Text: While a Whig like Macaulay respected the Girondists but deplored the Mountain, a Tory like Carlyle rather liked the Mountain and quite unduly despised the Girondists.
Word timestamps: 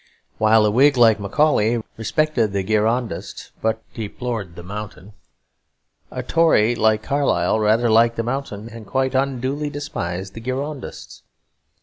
While 0.39 0.65
a 0.65 0.71
Whig 0.71 0.97
like 0.97 1.19
Macaulay 1.19 1.83
respected 1.95 2.53
the 2.53 2.63
Girondists 2.63 3.51
but 3.61 3.83
deplored 3.93 4.55
the 4.55 4.63
Mountain, 4.63 5.13
a 6.09 6.23
Tory 6.23 6.73
like 6.73 7.03
Carlyle 7.03 7.59
rather 7.59 7.87
liked 7.87 8.15
the 8.15 8.23
Mountain 8.23 8.67
and 8.69 8.87
quite 8.87 9.13
unduly 9.13 9.69
despised 9.69 10.33
the 10.33 10.41
Girondists. 10.41 11.21